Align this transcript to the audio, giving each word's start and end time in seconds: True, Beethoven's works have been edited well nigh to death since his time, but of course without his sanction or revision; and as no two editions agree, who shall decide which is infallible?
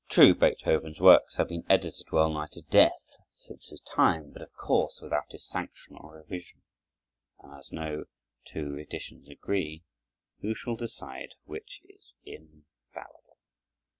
True, 0.09 0.33
Beethoven's 0.33 0.99
works 0.99 1.35
have 1.35 1.47
been 1.49 1.63
edited 1.69 2.09
well 2.11 2.33
nigh 2.33 2.47
to 2.53 2.63
death 2.63 3.17
since 3.29 3.69
his 3.69 3.81
time, 3.81 4.31
but 4.31 4.41
of 4.41 4.51
course 4.55 4.99
without 4.99 5.31
his 5.31 5.45
sanction 5.47 5.95
or 5.95 6.15
revision; 6.17 6.63
and 7.39 7.53
as 7.53 7.71
no 7.71 8.05
two 8.43 8.77
editions 8.79 9.29
agree, 9.29 9.83
who 10.39 10.55
shall 10.55 10.75
decide 10.75 11.35
which 11.45 11.81
is 11.87 12.15
infallible? 12.23 13.37